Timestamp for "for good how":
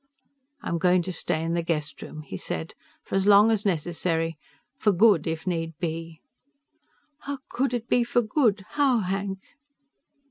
8.03-9.01